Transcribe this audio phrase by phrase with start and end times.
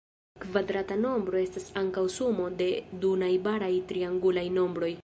[0.45, 2.71] Kvadrata nombro estas ankaŭ sumo de
[3.05, 4.95] du najbaraj triangulaj nombroj.